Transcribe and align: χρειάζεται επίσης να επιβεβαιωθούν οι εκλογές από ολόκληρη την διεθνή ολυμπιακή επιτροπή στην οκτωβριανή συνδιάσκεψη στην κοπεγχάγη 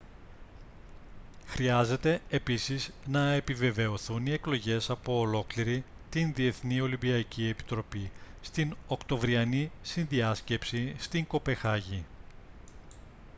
χρειάζεται 1.45 2.21
επίσης 2.29 2.91
να 3.05 3.31
επιβεβαιωθούν 3.31 4.25
οι 4.25 4.31
εκλογές 4.31 4.89
από 4.89 5.19
ολόκληρη 5.19 5.83
την 6.09 6.33
διεθνή 6.33 6.79
ολυμπιακή 6.81 7.47
επιτροπή 7.47 8.11
στην 8.41 8.75
οκτωβριανή 8.87 9.71
συνδιάσκεψη 9.81 10.95
στην 10.99 11.27
κοπεγχάγη 11.27 12.05